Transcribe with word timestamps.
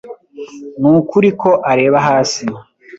Nukuri 0.79 1.29
ko 1.41 1.49
areba 1.71 1.97
hasi 2.07 2.43